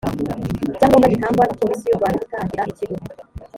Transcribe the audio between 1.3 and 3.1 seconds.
na polisi y u rwanda cyo gutangira ikigo